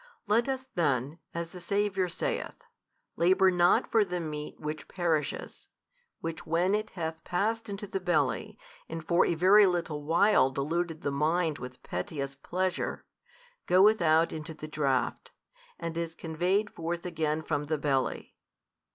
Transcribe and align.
Let 0.25 0.49
us 0.49 0.65
then, 0.73 1.19
as 1.31 1.51
the 1.51 1.59
Saviour 1.59 2.09
saith, 2.09 2.55
labour 3.17 3.51
not 3.51 3.91
for 3.91 4.03
the 4.03 4.19
meat 4.19 4.59
which 4.59 4.87
perisheth, 4.87 5.67
which 6.21 6.43
when 6.43 6.73
it 6.73 6.89
hath 6.97 7.23
passed 7.23 7.69
into 7.69 7.85
the 7.85 7.99
belly, 7.99 8.57
and 8.89 9.05
for 9.05 9.27
a 9.27 9.35
very 9.35 9.67
little 9.67 10.01
while 10.01 10.49
deluded 10.49 11.01
the 11.01 11.11
mind 11.11 11.59
with 11.59 11.83
pettiest 11.83 12.41
pleasure, 12.41 13.05
goeth 13.67 14.01
out 14.01 14.33
into 14.33 14.55
the 14.55 14.67
draught, 14.67 15.29
and 15.77 15.95
is 15.95 16.15
conveyed 16.15 16.71
forth 16.71 17.05
again 17.05 17.43
from 17.43 17.65
the 17.65 17.77
belly. 17.77 18.35